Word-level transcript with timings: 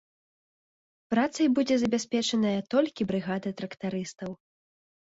Працай 1.13 1.47
будзе 1.59 1.75
забяспечаная 1.83 2.57
толькі 2.77 3.01
брыгада 3.13 3.49
трактарыстаў. 3.63 4.31